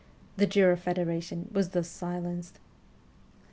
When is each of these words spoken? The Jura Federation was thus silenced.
The 0.37 0.47
Jura 0.47 0.77
Federation 0.77 1.47
was 1.53 1.69
thus 1.69 1.87
silenced. 1.87 2.57